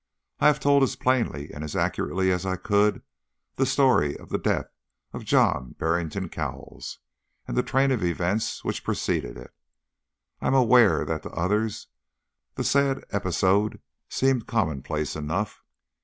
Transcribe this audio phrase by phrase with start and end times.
[0.39, 3.03] I have told as plainly and as accurately as I could
[3.57, 4.71] the story of the death
[5.13, 6.97] of John Barrington Cowles,
[7.47, 9.53] and the train of events which preceded it.
[10.41, 11.85] I am aware that to others
[12.55, 13.79] the sad episode
[14.09, 15.63] seemed commonplace enough.